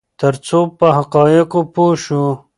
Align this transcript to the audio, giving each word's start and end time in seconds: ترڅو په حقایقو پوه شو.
ترڅو 0.19 0.59
په 0.77 0.87
حقایقو 0.97 1.61
پوه 1.73 1.93
شو. 2.03 2.23